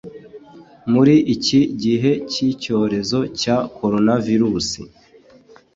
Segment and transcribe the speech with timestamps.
[0.91, 4.69] muri iki gihe cy'icyorezo cya coronavirus.